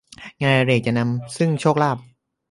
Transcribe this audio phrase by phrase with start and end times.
[0.41, 1.07] งานอดิเรกจะนำมา
[1.37, 1.97] ซึ่งโชคลาภ